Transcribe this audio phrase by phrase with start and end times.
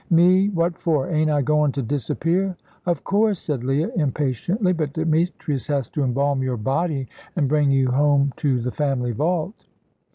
[0.09, 0.49] "Me?
[0.49, 1.11] What for?
[1.11, 2.57] Ain't I goin' to disappear?"
[2.87, 7.91] "Of course," said Leah, impatiently; "but Demetrius has to embalm your body and bring you
[7.91, 9.67] home to the family vault."